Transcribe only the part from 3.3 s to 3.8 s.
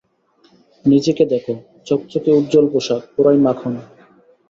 মাখন!